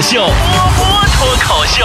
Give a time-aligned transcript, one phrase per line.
[0.00, 0.32] 秀，波
[0.76, 1.84] 波脱口秀。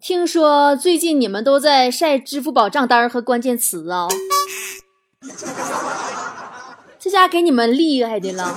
[0.00, 4.08] 听说最近你们都在晒支付宝账单和关键词啊、
[6.98, 8.54] 这家给你们厉害的了。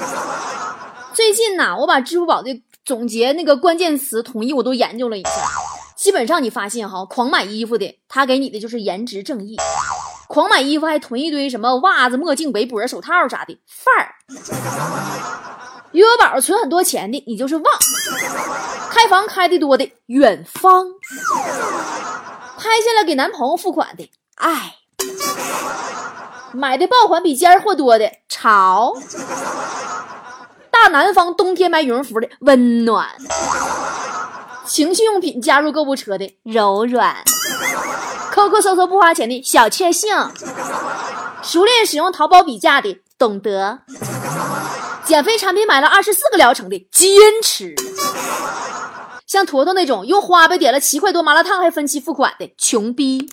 [1.14, 5.32] 最近呐，我把支付宝的总结那个关键词统一我都研究了一下，
[5.98, 9.58] 基本上你发现哈，狂买衣服的他给你的就是颜值正义，
[10.28, 14.16] 狂买衣服还囤一堆什么袜子、墨镜、围脖、手套啥的范儿。
[15.92, 17.66] 余额宝存很多钱的，你就是旺；
[18.92, 20.86] 开房开的多的，远方；
[22.58, 24.76] 拍下来给男朋友付款的，爱；
[26.54, 28.94] 买的爆款比尖货多的，潮；
[30.70, 33.08] 大南方冬天买羽绒服的，温暖；
[34.68, 37.24] 情趣用品加入购物车的，柔软；
[38.32, 40.30] 抠抠搜搜不花钱的，小确幸；
[41.42, 43.80] 熟练使用淘宝比价的，懂得。
[45.10, 47.10] 减肥产品买了二十四个疗程的坚
[47.42, 47.74] 持，
[49.26, 53.28] 像坨坨那种用花呗点了七块多麻辣烫还分期付款的穷逼，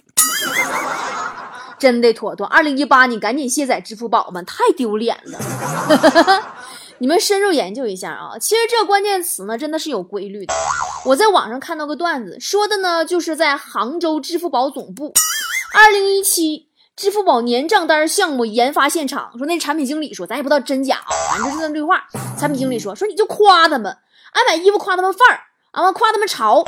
[1.78, 6.42] 真的坨坨，二零一八你赶紧卸载支付宝吧，太丢脸了。
[6.96, 10.54] 你们深入研究一下啊，其实这关键词呢真的是有规律的。
[11.04, 15.12] 我在网上看到个段子，说的呢就是在杭州支付宝总部，
[15.74, 16.65] 二零一七。
[16.96, 22.02] 支付宝年账单项目研发现场说，那产品经理说，咱也不知道真假啊，反正就是那对话。
[22.38, 23.94] 产品经理说，说你就夸他们，
[24.32, 25.40] 爱买衣服夸他们范儿，
[25.72, 26.62] 啊完夸他们潮，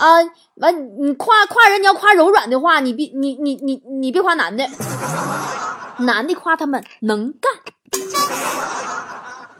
[0.00, 0.22] 啊
[0.56, 4.64] 完你夸夸人，你要夸柔软的话，你别你你你你别夸男的，
[5.98, 7.52] 男的夸他们能干，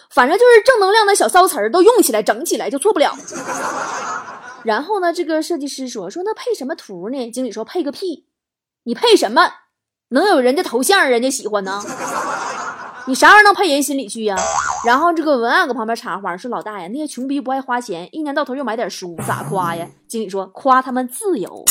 [0.09, 3.13] 反正就是正能量的小骚词儿都用起来整起来就错不了。
[4.63, 7.29] 然后呢，这个设计师说说那配什么图呢？
[7.33, 8.27] 经理说配个屁，
[8.85, 9.51] 你配什么？
[10.13, 11.83] 能有人家头像人家喜欢呢？
[13.07, 14.37] 你啥玩意儿能配人心里去呀？
[14.87, 21.65] 然后这个文案搁旁边插话说：“老大爷，那些穷逼不爱花钱，一年到头就买点书，咋夸呀？”经理说：“夸他们自由。”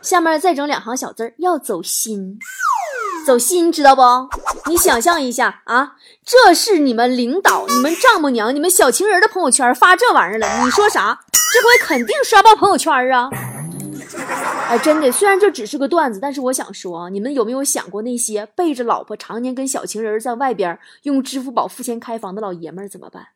[0.00, 2.38] 下面再整两行小字儿：要走心，
[3.26, 4.02] 走心知道不？
[4.70, 5.92] 你想象一下啊，
[6.24, 11.20] 这是你们领导、你们丈母娘、你们小情人的朋友圈发这玩意儿了，你说啥？
[11.52, 13.28] 这回肯定刷爆朋友圈啊！
[14.70, 23.26] 哎，真的，虽然这只是个段子，但是我想说啊，你们有没有想过那些背着老婆常年跟小情人在外边用支付宝付钱开房的老爷们儿怎么办？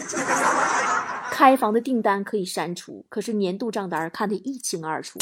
[1.30, 5.18] 开房的订单可以删除，可是年度账单看得一清二楚。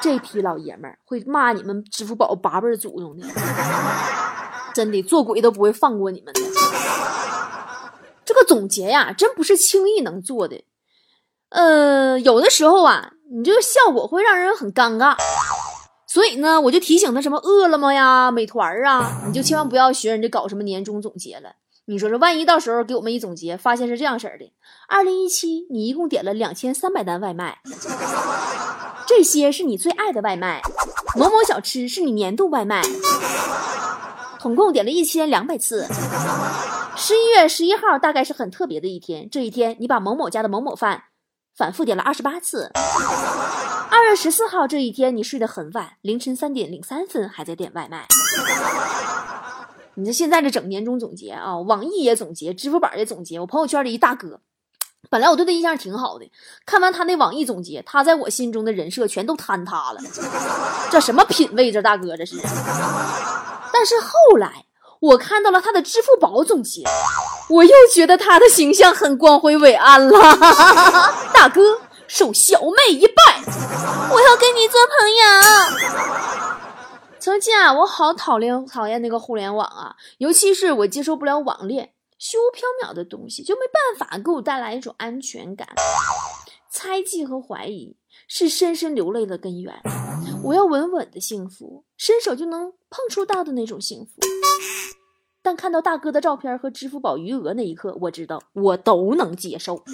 [0.00, 3.28] 这批老爷们儿会骂你们支付宝八辈祖宗的，
[4.74, 6.40] 真的做鬼都不会放过你们的。
[8.24, 10.64] 这个总结呀，真不是轻易能做的。
[11.50, 15.16] 呃，有的时候啊，你这个效果会让人很尴尬，
[16.06, 21.52] 所以呢，我就提醒他什么饿了么呀、美团啊，你就千万不要学人家搞什么年终总结了。
[21.86, 24.52] 你说说，万一到时候给我们一总结，发现是这样式儿的：
[24.88, 27.60] 二零一七，你一共点了两千三百单外卖，
[29.06, 30.60] 这些是你最爱的外卖，
[31.16, 32.82] 某某小吃是你年度外卖，
[34.38, 35.86] 统共点了一千两百次。
[36.94, 41.04] 十一月十一号大概是很特别的一天，这一天你把某某家的某某饭。
[41.58, 42.70] 反复点了二十八次。
[43.90, 48.06] 二月十四号这一天，你睡得很晚，凌晨三点零三分还在点外卖。
[49.94, 53.40] 你这现在这整年终总结啊，网易也总结，支付宝也总结。
[53.40, 54.40] 我朋友圈里一大哥，
[55.10, 56.30] 本来我对他印象挺好的，
[56.64, 60.00] 看完他那网易总结，他在我心中的人设全都坍塌了。
[60.92, 61.72] 这什么品味？
[61.72, 62.36] 这大哥这是。
[63.72, 64.66] 但是后来
[65.00, 66.84] 我看到了他的支付宝总结。
[67.50, 70.18] 我又觉得他的形象很光辉伟岸了，
[71.32, 73.42] 大哥，受小妹一拜，
[74.12, 76.46] 我要跟你做朋友。
[77.18, 85.68] 曾经啊，我好讨厌讨厌那个互联网啊，尤其是我接受不了网恋，虚无缥缈的东西就没办法给我带来一种安全感。
[86.70, 87.96] 猜忌和怀疑
[88.28, 89.74] 是深深流泪的根源。
[90.44, 94.12] 我要稳稳的幸福，伸手就能碰触到的那种幸福。
[95.48, 99.82] 但看到大哥的照片和支付宝余额那一刻，我知道我都能接受。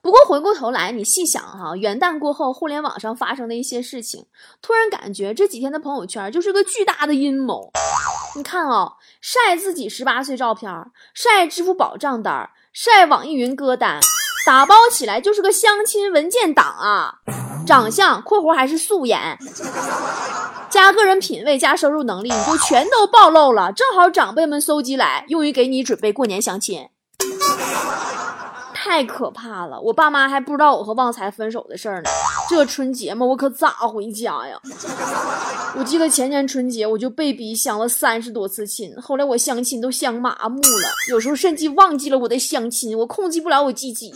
[0.00, 4.26] 不过回过头来，你细想哈，元旦过后，互联网上发生的一些事情，
[4.62, 7.72] 突然感觉这几天的朋友圈就是个巨大的阴谋。
[8.36, 10.70] 你看啊，晒自己十八岁照片，
[11.14, 13.98] 晒支付宝账单，晒网易云歌单，
[14.46, 17.22] 打包起来就是个相亲文件档啊！
[17.66, 19.36] 长相（括弧还是素颜）。
[20.76, 23.72] 加个人品味，加收入能力，你就全都暴露了。
[23.72, 26.86] 正好长辈们搜集来，用于给你准备过年相亲，
[28.74, 29.80] 太可怕了！
[29.80, 32.10] 我爸妈还不知道我和旺财分手的事儿呢。
[32.50, 34.60] 这春节嘛，我可咋回家呀？
[35.78, 44.12] 我记得前年春节我就被逼相了三十多次亲，后来我相亲都相麻木了，有时候甚至忘记了我的相亲，我控制不了我自己。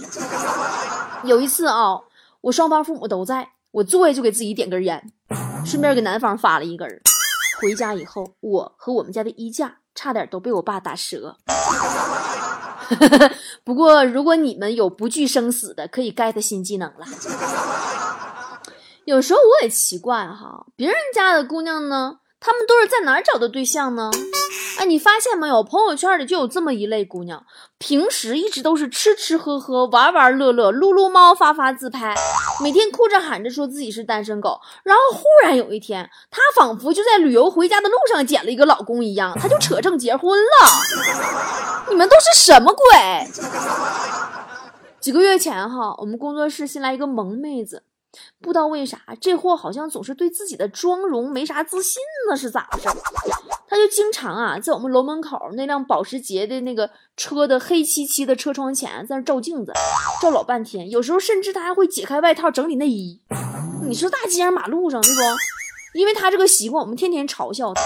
[1.24, 2.00] 有一次啊，
[2.42, 5.10] 我双方父母都在，我坐下就给自己点根烟，
[5.64, 6.88] 顺便给男方发了一根。
[7.60, 11.36] 回家以后，我和我们家的衣架差点都被我爸打折。
[13.62, 17.06] 不过，如果你们有不惧生死的，可以 get 新技能了。
[19.04, 24.10] 有时候我也奇怪哈，别人家的姑娘呢，他们都是在哪儿找的对象呢？
[24.78, 25.62] 哎，你发现没有？
[25.62, 27.44] 朋友圈里就有这么一类姑娘，
[27.76, 32.14] 平时一直都是吃吃喝喝、玩玩乐乐、撸撸猫、发发自拍，
[32.62, 34.58] 每天哭着喊着说自己是单身狗。
[34.82, 41.86] 然后忽然有一天，她仿佛就在旅游回家的路上捡了一个老公一样，她就扯证结婚了。
[41.90, 43.28] 你们都是什么鬼？
[44.98, 47.82] 几个月前哈，我们工作室新来一个萌妹子。
[48.40, 52.88] 不知道为啥，这货好像总是对自己的妆容没啥自信呢，是咋回事？
[53.68, 59.72] 他就经常啊，在我们楼门口那辆保时捷的那个车的黑漆漆的车窗前，在那照镜子，
[60.20, 60.90] 照老半天。
[60.90, 63.22] 有时候甚至他还会解开外套整理内衣。
[63.86, 65.20] 你说大街上马路上，对不？
[65.98, 67.80] 因为他这个习惯，我们天天嘲笑他。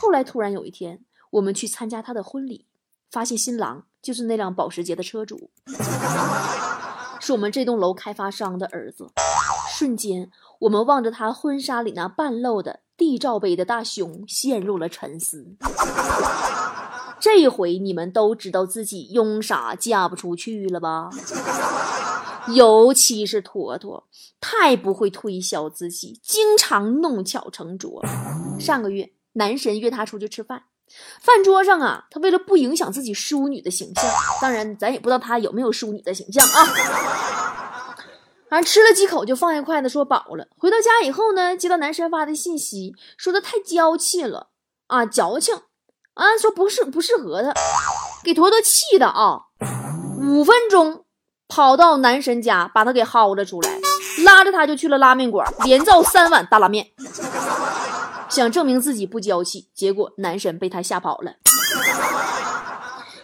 [0.00, 1.00] 后来突然有一天，
[1.30, 2.66] 我们去参加他的婚礼，
[3.10, 5.50] 发现新郎就是那辆保时捷的车主，
[7.20, 9.08] 是我们这栋楼开发商的儿子。
[9.76, 10.30] 瞬间，
[10.60, 15.56] 我们望着他婚纱里那半露的 D 罩杯的大胸，陷入了沉思。
[17.18, 21.10] 这一回，你们都知道自己用啥嫁不出去了吧？
[22.54, 24.06] 尤其是坨坨，
[24.40, 28.00] 太不会推销自己，经常弄巧成拙。
[28.60, 30.62] 上个月，男神约他出去吃饭，
[31.20, 34.04] 饭桌上啊，他为了不影响自己淑女的形象，
[34.40, 37.43] 当然，咱也不知道他有没有淑女的形象啊。
[38.54, 40.46] 反正吃了几口就放下筷子，说饱了。
[40.56, 44.50] 回到家以后呢，接到男神发的信息，说他太娇气了
[44.86, 45.56] 啊，矫情
[46.14, 47.52] 啊，说不适不适合他，
[48.22, 49.46] 给坨坨气的啊，
[50.20, 51.04] 五分钟
[51.48, 53.80] 跑到男神家把他给薅了出来，
[54.24, 56.86] 拉着他就去了拉面馆，连造三碗大拉面，
[58.30, 61.32] 想证明自己不娇气，结果男神被他吓跑了。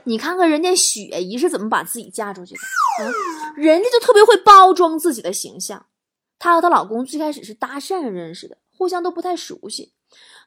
[0.05, 3.13] 你看看人家雪姨是怎么把自己嫁出去的啊？
[3.57, 5.87] 人家就特别会包装自己的形象。
[6.39, 9.93] 她和她老公最开始是搭讪认识的，互相都不太熟悉。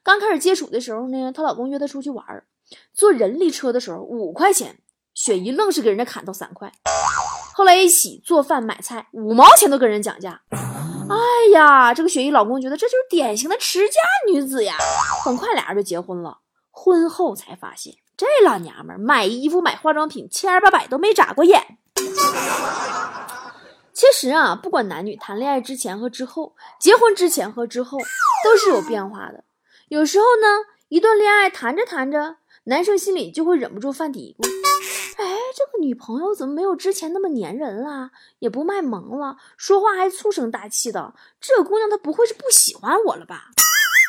[0.02, 2.46] 刚开始接触的时候呢，她老公约她出去玩儿
[2.92, 4.78] 坐人力车的时候五块钱，
[5.14, 6.72] 雪姨愣是给人家砍到三块。
[7.54, 10.42] 后来一起做饭买菜，五毛钱都跟人讲价。
[10.50, 11.16] 哎
[11.54, 14.00] 呀，这个雪姨老公觉得这就是典型的持家
[14.32, 14.76] 女子呀。
[15.22, 16.38] 很快俩人就结婚了。
[16.70, 21.78] 婚后才发现，这老娘们买衣服买化妆品千儿八百都没眨过眼。
[23.92, 27.98] 其实啊，不管男女谈恋爱之前和之后，结婚之前和之后，
[28.44, 29.44] 都是有变化的。
[29.88, 30.46] 有时候呢，
[30.88, 34.46] 一段恋爱谈着谈着，男生心里就会忍不住犯嘀咕：
[35.16, 35.24] 哎，
[35.56, 41.14] 这个女朋友怎么没有之前那么粘人了，也不卖萌了，说话还粗声大气的？
[41.40, 43.50] 这姑娘她不会是不喜欢我了吧？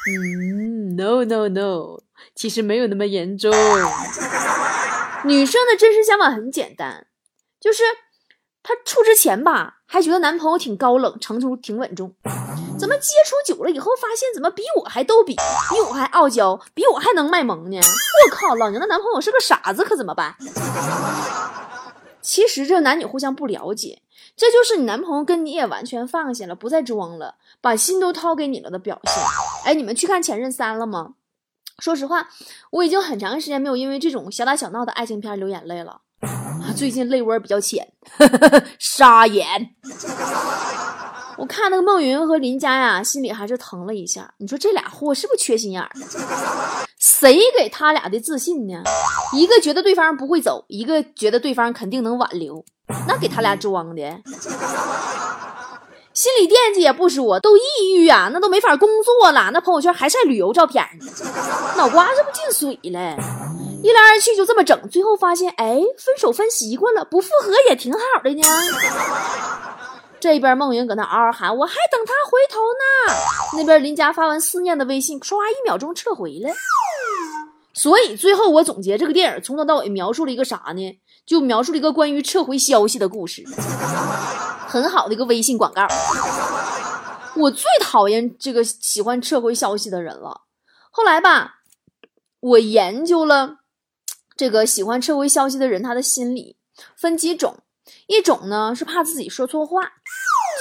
[0.07, 2.00] 嗯，no no no，
[2.33, 3.51] 其实没有那么严重。
[5.23, 7.07] 女生的真实想法很简单。
[7.59, 7.83] 就是，
[8.62, 12.13] 她处之前吧，还觉得男朋友挺高冷，成熟挺稳重。
[12.77, 17.77] 怎么接触久了以后，发现怎么比我还逗比，比我还傲娇，比我还能卖萌呢？
[17.79, 20.35] 我靠，老娘的男朋友是个傻子，可怎么办？
[22.21, 24.01] 其实这男女互相不了解，
[24.35, 29.23] 这就是你男朋友跟你也完全放下了，不再装了，把心都掏给你了的表现。
[29.63, 31.13] 哎，你们去看《前任三》了吗？
[31.79, 32.27] 说实话，
[32.71, 36.01] 我已经很长时间没有因为这种小打小闹的爱情片流眼泪了。
[36.75, 37.87] 最近泪窝比较浅，
[38.79, 39.75] 沙眼。
[41.37, 44.33] 我看那个孟云和林佳呀，心里还是疼了一下。
[44.37, 45.89] 你说这俩货是不是缺心眼儿？
[46.97, 48.81] 谁给他俩的自信呢？
[49.33, 52.63] 一个觉得对方不会走，一个觉得对方肯定能挽留，
[53.07, 54.01] 那给他俩装的。
[56.16, 57.62] 心里惦记也不说，都抑
[57.94, 59.50] 郁啊，那都没法工作了。
[59.52, 61.12] 那朋友圈还晒旅游照片呢，
[61.76, 63.18] 脑瓜子不进水了。
[63.84, 68.42] 一来二去就这么整，最后发现，哎，分手分习惯了，不复合也挺好的呢。
[70.22, 73.14] 这边梦云搁那嗷嗷喊，我还等他回头呢。
[73.57, 76.50] 那边林佳发完思念的微信，唰一秒钟撤回了。
[77.74, 80.98] 所以最后我总结这个电影从头到尾描述了一个啥呢？
[81.26, 83.44] 就描述了一个关于撤回消息的故事，
[84.75, 85.87] 很好的一个微信广告。
[87.37, 90.41] 我最讨厌这个喜欢撤回消息的人了。
[90.91, 91.61] 后来吧，
[92.41, 93.59] 我研究了。
[94.35, 96.57] 这个喜欢撤回消息的人，他的心理
[96.97, 97.59] 分几种。
[98.07, 99.94] 一种呢是怕自己说错话，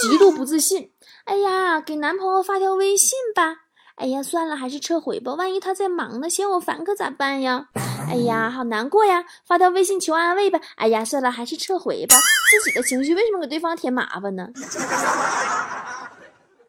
[0.00, 0.92] 极度不自信。
[1.24, 3.63] 哎呀，给男朋友发条微信吧。
[3.96, 5.34] 哎呀，算了，还是撤回吧。
[5.34, 7.68] 万一他在忙呢，嫌我烦可咋办呀？
[8.08, 9.24] 哎呀，好难过呀！
[9.46, 10.60] 发条微信求安慰吧。
[10.76, 12.16] 哎呀，算了，还是撤回吧。
[12.16, 14.48] 自己的情绪为什么给对方添麻烦呢？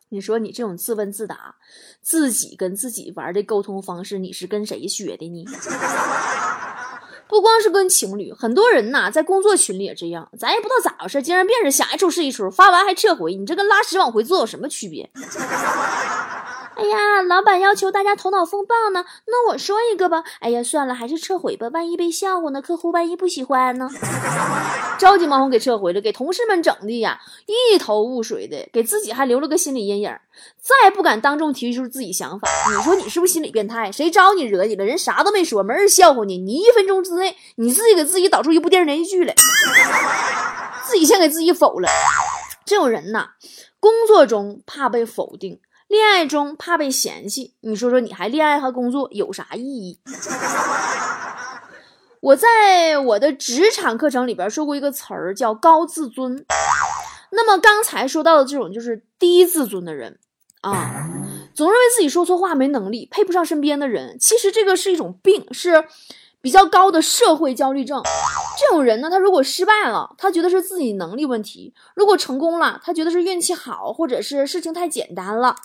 [0.09, 1.55] 你说你这种自问自答、
[2.01, 5.45] 自己跟自己玩的沟通方式，你是跟谁学的呢？
[7.27, 10.29] 不光是跟情侣，很多人呐，在工作群里也这样。
[10.37, 15.09] 咱也不知道咋回事，精神病似的，想一出是一出，发完还撤回，你这跟拉屎往回坐有什么区别？
[16.75, 20.23] 哎呀，老板要求大家头脑风暴呢，那我说一个吧。
[20.39, 22.61] 哎呀，算了，还是撤回吧，万一被笑话呢？
[22.61, 23.89] 客户万一不喜欢呢？
[24.99, 30.09] 着急忙慌给撤回了，给同事们整的呀一头雾水的，给自己还留了个心理阴影，
[30.59, 32.49] 再不敢当众提出自己想法。
[32.75, 33.89] 你说你是不是心理变态？
[33.91, 34.83] 谁招你惹你了？
[34.83, 39.33] 人啥都没说，没人笑话你，你一分钟之内你自己给自己导出一部电视连续剧来，
[40.83, 41.87] 自己先给自己否了。
[42.65, 43.29] 这种人呐，
[43.79, 45.61] 工作中怕被否定。
[45.95, 49.97] 恋爱中怕被嫌弃，你说说你还恋爱和工作有啥意义？
[52.19, 56.45] 我在我的职场课程里边说过一个词儿叫高自尊。
[57.31, 60.19] 那么刚才说到的这种就是低自尊的人
[60.59, 61.07] 啊，
[61.55, 64.17] 总认为自己说错话没能力，配不上身边的人。
[64.19, 65.85] 其实这个是一种病，是
[66.41, 68.03] 比较高的社会焦虑症。
[68.59, 75.55] 这种人呢，他如果失败了，他觉得是自己能力问题；如果成功了，他觉得是运气好，或者是事情太简单了。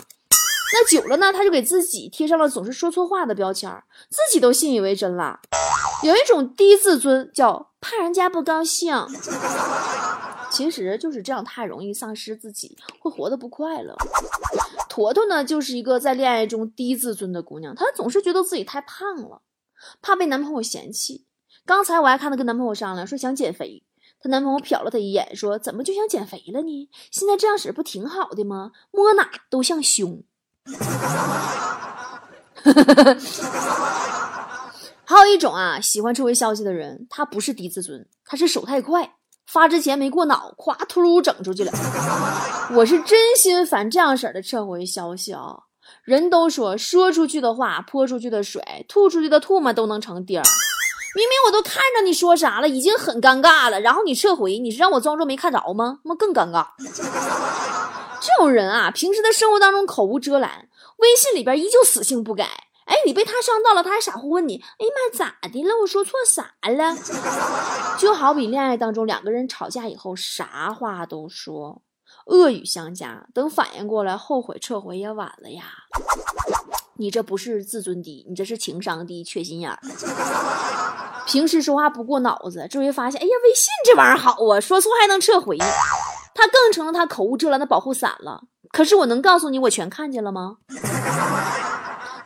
[0.73, 3.71] 那久了呢，他就给自己贴上了总是说错话的标签，
[4.09, 5.41] 自己都信以为真了。
[6.05, 8.95] 有一种低自尊，叫怕人家不高兴，
[10.51, 13.97] 其实就是这样，太容易丧失自己，会活得不快乐。
[14.89, 19.43] 坨坨呢，就是一个在恋爱中低自尊的姑娘，她总是觉得自己太胖了，
[20.01, 21.27] 怕被男朋友嫌弃。
[21.67, 23.85] 刚才我还看她跟男朋友商量，说想减肥。
[24.23, 26.91] 她男朋友瞟了她一眼，说：“怎么就想减肥了呢？
[27.11, 28.73] 现在这样式不挺好的吗？
[28.91, 30.23] 摸哪都像胸。”
[35.05, 39.15] 还有一种啊，喜欢撤回消息的人，他不是低自尊，他是手太快，
[39.47, 41.73] 发之前没过脑，咵突噜整出去了。
[42.75, 45.65] 我是真心烦这样式的撤回消息啊！
[46.05, 50.45] 人都说说出去的话泼出去的水，吐出去的唾沫都能成钉儿。
[51.17, 55.99] 明明我都看着你说啥了，已经很尴尬了，然后你撤回，你是让我装作没看着吗？
[56.05, 56.69] 那更尴尬。
[58.21, 62.45] 这种人啊，平时在生活当中口无遮拦，微信里边依旧死性不改。
[62.85, 65.75] 哎，你被他伤到了，他还傻乎乎问你：“哎呀妈，咋的了？
[65.81, 66.97] 我说错啥了？”
[67.99, 71.83] 就好比恋爱当中两个人吵架以后，啥话都说，
[72.27, 75.63] 恶语相加，等反应过来，后悔撤回也晚了呀。
[76.97, 79.79] 你这不是自尊低，你这是情商低、缺心眼儿。
[81.27, 85.57] 平时说话不过脑子，这回发现，哎呀，微信这玩意儿好啊，说错还能撤回，
[86.41, 88.45] 他更成了他口无遮拦的保护伞了。
[88.73, 90.59] 可是我能告诉你，我全看见了吗？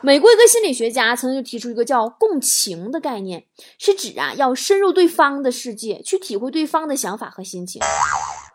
[0.01, 3.45] 美国一个心理学家曾经就提出一个叫共情的概念，
[3.79, 7.81] 是指啊，要深入对方的世界，去体会对方的想法和心情。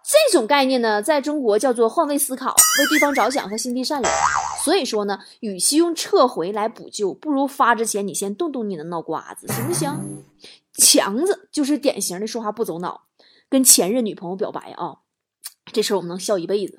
[0.05, 4.13] 这种概念呢，在中国叫做换位思考，为对方着想和心地善良。
[4.65, 9.91] 所以说呢，与其用撤回来补救，不如发之前你先动动你的脑瓜子，行不行？
[10.79, 13.03] 强子就是典型的说话不走脑，
[13.49, 14.99] 跟前任女朋友表白啊，
[15.73, 16.79] 这事儿我们能笑一辈子。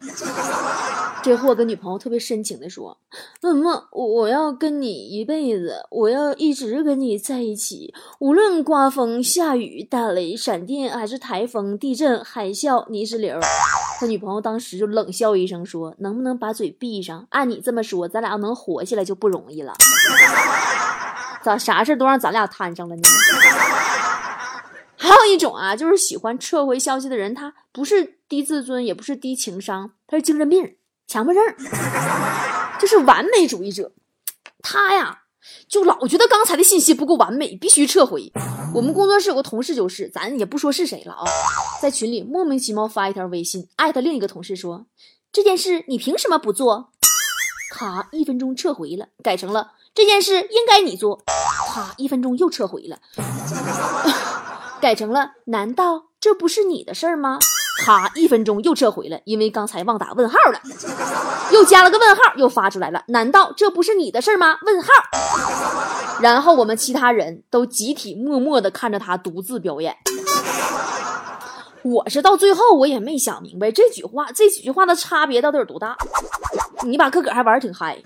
[1.23, 2.97] 这货跟女朋友特别深情的说
[3.39, 13.39] ：“怎么，我要跟你一辈子，我要一直跟你在一起，无论刮风下雨、打雷闪电，还是台风、地震、海啸、泥石流。”
[14.01, 17.27] 他女朋友当时就冷笑一声说：“能不能把嘴闭上？
[17.29, 19.73] 按你这么说，咱俩要能活下来就不容易了。
[21.43, 23.01] 咋啥事都让咱俩摊上了呢？”
[25.03, 30.75] 还有一种啊，就是喜欢撤回消息的人，他不是低自尊，也不是低情商，他是精神病。
[31.07, 31.43] 强迫症，
[32.79, 33.91] 就是完美主义者。
[34.61, 35.23] 他呀，
[35.67, 38.31] 就老觉得刚才的信息不够完美，必须撤回。
[38.75, 41.25] 我们工作室有个同事就是，咱也不说是谁了啊，
[41.81, 44.85] 在群里莫名其妙发一条微信，艾特另一个同事说
[45.33, 46.91] ：“这件事你凭什么不做？”
[47.73, 51.23] 他一分钟撤回了，改成了这件事应该你做。
[51.67, 52.99] 他一分钟又撤回了，
[54.81, 57.37] 改成了难道这不是你的事儿吗？
[57.85, 60.59] 他一分钟又撤回了，因为刚才忘打问号了，
[61.51, 63.03] 又加了个问号，又发出来了。
[63.07, 64.57] 难道这不是你的事儿吗？
[64.65, 64.89] 问号。
[66.19, 69.95] 然后我们其他人都集体默默的看着他独自表演。
[71.83, 75.95] 我是到最后我也没想明白这句话这几句话的差别到底有多大。
[76.83, 77.99] 你把自个还玩挺嗨。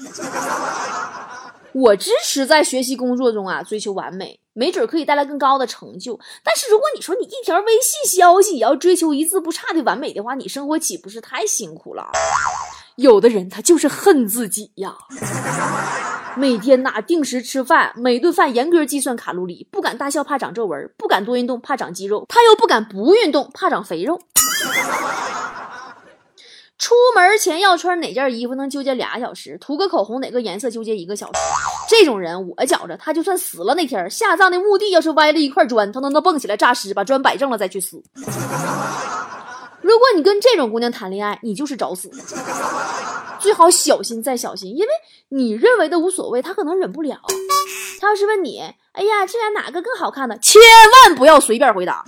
[1.76, 6.18] 我支持在学习工作中啊追求完美，没准可以带来更高的成就。
[6.42, 12.08] 但是如果你说你一条微信消息也要追求一字不差的完美的话，你生活岂不是太辛苦了？
[12.96, 14.96] 有的人他就是恨自己呀，
[16.38, 24.18] 每天呐定时吃饭，每顿饭严格计算卡路里，不敢大笑怕长皱纹，不敢多运动怕长肌肉，他又不敢不运动怕长肥肉。
[26.86, 31.40] 出门前要穿哪件衣服能纠结俩小时，涂个口红哪个颜色纠结一个小时。
[31.90, 38.04] 这种人我觉着他就算死了那天下葬的墓地要是歪了一块砖，他都能蹦起来诈尸，把砖摆正了再去死。
[39.82, 42.12] 如果你跟这种姑娘谈恋爱，你就是找死。
[43.40, 44.88] 最好小心再小心，因为
[45.30, 47.20] 你认为的无所谓，他可能忍不了。
[48.00, 48.60] 他要是问你，
[48.92, 50.38] 哎呀，这俩哪个更好看呢？
[50.38, 50.62] 千
[51.08, 52.06] 万不要随便回答。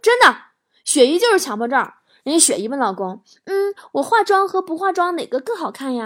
[0.00, 0.36] 真的，
[0.84, 1.84] 雪姨就是强迫症。
[2.22, 6.04] 人家雪姨问老公：“嗯，我化妆和不化妆哪个更好看呀？”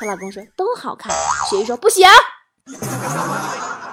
[0.00, 1.12] 她老公说：“都好看。”
[1.50, 2.06] 雪姨说：“不行，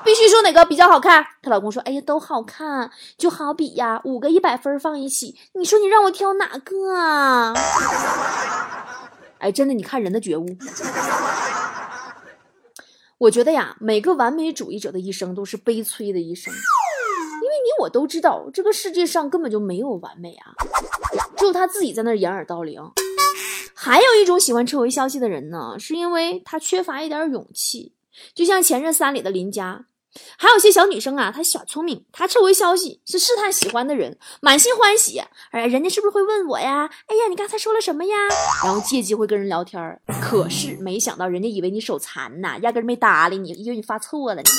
[0.03, 7.53] 必须说哪个比较好看。”她老公说：“哎呀，都好看，就好比呀，五个一百分放一起，你说你让我挑哪个啊？”
[9.39, 10.45] 哎，真的，你看人的觉悟。
[13.17, 20.53] 我觉得呀，每个完美主义者的一生都是悲催的一生，因为你我都知道，这个世界上根本就没有完美啊。
[21.37, 22.81] 只有他自己在那掩耳盗铃。
[23.73, 27.93] 还有一种喜欢撤回消息的人呢，是因为他缺乏一点勇气。
[28.33, 29.85] 就像《前任三》里的林佳，
[30.37, 35.21] 还有些小女生啊，她小聪明，她撤回消息是试探喜欢的人，满心欢喜。
[35.51, 36.89] 哎，人家是不是会问我呀？
[37.07, 38.15] 哎呀，你刚才说了什么呀？
[38.63, 39.99] 然后借机会跟人聊天。
[40.21, 44.49] 可是没想到，人家以为你手残呐，压根没搭理你，以为你发错了呢。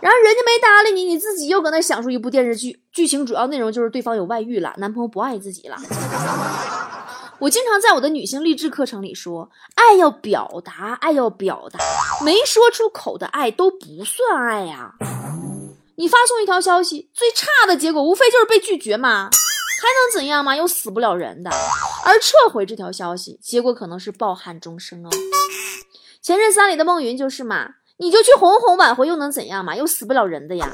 [0.00, 5.76] 然后人家没搭理你，你自己又搁那想出一部电视剧，剧情主要内容就是对方有外遇了，男朋友不爱自己了。
[7.40, 11.78] 我经常在我的女性励志课程里说，爱要表达，爱要表达，
[12.24, 14.92] 没说出口的爱都不算爱呀。
[15.96, 19.28] 你发送一条消息，最差的结果无非就是被拒绝嘛，
[19.82, 20.54] 还能怎样嘛？
[20.54, 21.50] 又死不了人的。
[22.04, 25.10] 而撤回这条消息，结果可能是抱憾终生哦。
[26.22, 27.70] 前任三里的孟云就是嘛。
[28.00, 29.74] 你就去哄哄挽回又能怎样嘛？
[29.76, 30.70] 又死不了人的呀！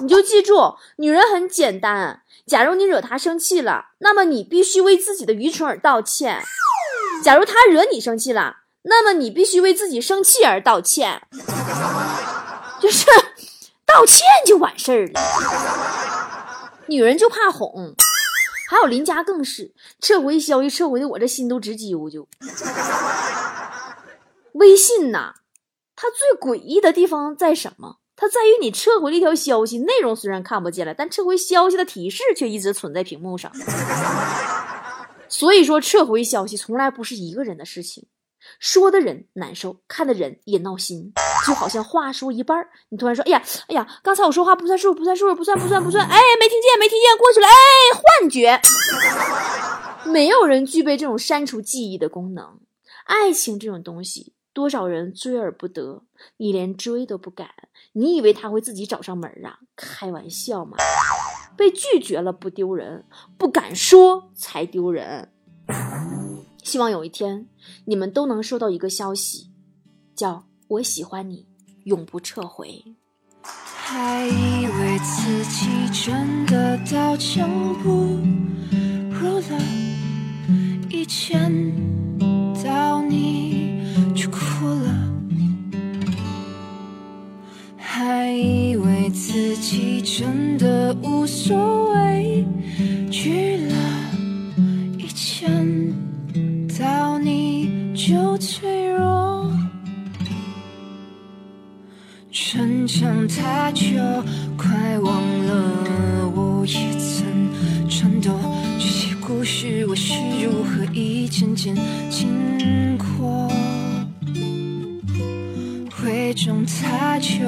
[0.00, 2.22] 你就记住，女人很简单。
[2.46, 6.40] 假如你惹她生气了，那么你必须为自己的愚蠢而道歉；
[7.22, 11.22] 假如她惹你生气了，那么你必须为自己生气而道歉。
[12.80, 13.04] 就是
[13.84, 15.20] 道歉就完事儿了。
[16.86, 17.94] 女人就怕哄，
[18.70, 22.28] 还有林家更是撤回消息，撤回的我这心都直揪揪。
[24.52, 25.34] 微信呐。
[26.00, 27.98] 它最诡异的地方在什么？
[28.16, 33.52] 它在于你撤回了一条消息，内容虽然看不见了，但撤回消息的提示却一直存在屏幕上。
[35.28, 38.06] 所以说，撤回消息从来不是一个人的事情，
[38.58, 41.12] 说的人难受，看的人也闹心。
[41.46, 47.46] 就好像话说一半你突然说：“哎呀，哎呀，刚才我说话不算数，不算数，不算，不算，不算。”哎，没听见，没听见，过去了。
[47.46, 47.52] 哎，
[47.92, 48.58] 幻觉。
[50.10, 52.58] 没有人具备这种删除记忆的功能。
[53.04, 54.32] 爱情这种东西。
[54.52, 56.02] 多少人追而不得，
[56.38, 57.48] 你连追都不敢，
[57.92, 59.58] 你以为他会自己找上门啊？
[59.76, 60.76] 开玩笑嘛！
[61.56, 63.04] 被拒绝了不丢人，
[63.36, 65.32] 不敢说才丢人。
[66.62, 67.48] 希望有一天
[67.84, 69.50] 你们都能收到一个消息，
[70.14, 71.46] 叫我喜欢你，
[71.84, 72.84] 永不撤回。
[73.42, 77.48] 还以为自己真的刀枪
[77.82, 77.88] 不
[79.12, 79.58] 入了，
[80.90, 81.50] 以前
[89.70, 92.44] 自己真的无所谓，
[93.08, 93.76] 去了，
[94.98, 95.94] 一见
[96.76, 99.48] 到你就脆弱，
[102.32, 103.84] 逞强太久，
[104.56, 108.36] 快忘了我也曾颤抖。
[108.76, 111.76] 这些故事我是如何一件件
[112.10, 113.48] 经过。
[116.02, 117.38] 伪装太久，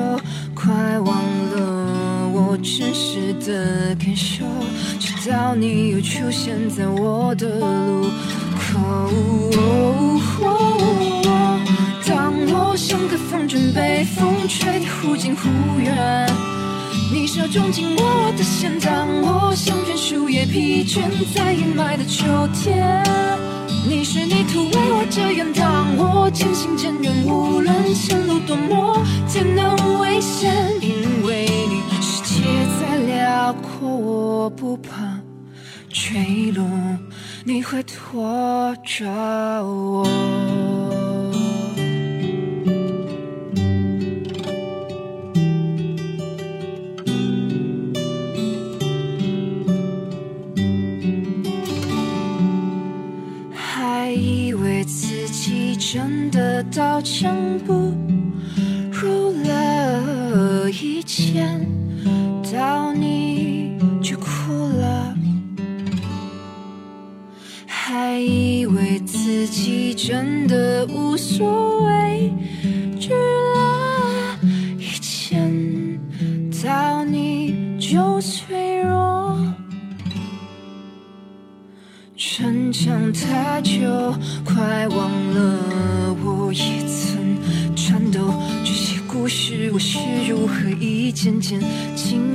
[3.46, 4.44] 的感受，
[5.00, 8.10] 直到你又出现在我的路
[8.58, 8.70] 口。
[12.06, 15.48] 当我像个风筝被风吹得忽近忽
[15.80, 16.30] 远，
[17.12, 21.02] 你手中紧握我的线，当我像片树叶疲倦
[21.34, 22.24] 在阴霾的秋
[22.54, 23.04] 天。
[23.84, 31.82] 你是泥土为我遮掩，当我渐行渐远，无论前路多么艰难危险，因为你
[33.22, 35.20] 压过我不怕
[35.88, 36.66] 坠落，
[37.44, 39.08] 你会拖着
[39.64, 40.04] 我。
[53.54, 57.72] 还以为自己真的刀枪不
[58.90, 61.71] 入了，以前。
[71.34, 72.30] 所谓，
[73.00, 74.38] 知了。
[74.78, 75.98] 一见
[76.62, 79.38] 到你就脆弱。
[82.14, 83.80] 逞强太久，
[84.44, 88.20] 快忘了我也曾颤抖。
[88.62, 91.58] 这些故事我是如何一件件
[91.96, 92.31] 经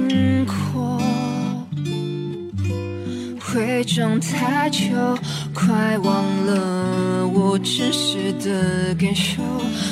[3.58, 4.80] 伪装太久，
[5.52, 9.42] 快忘了我真实的感受。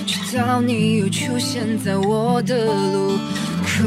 [0.06, 3.17] 直到你又出现在我的路
[3.63, 3.84] 口。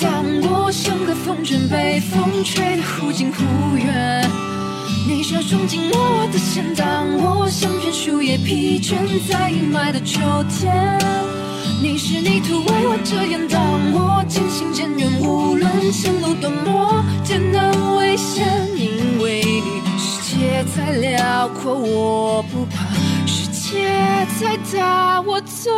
[0.00, 3.42] 当我像个风筝被风吹得忽近忽
[3.76, 4.30] 远，
[5.08, 8.94] 你手中紧握我的线，当我像片树叶疲倦
[9.28, 10.72] 在阴霾的秋天，
[11.84, 13.60] 你是泥土为我遮掩，当
[13.92, 22.86] 我渐行渐远，无论前路多么艰难危险，因为你世界再辽阔我不怕，
[23.26, 25.70] 世界再大我走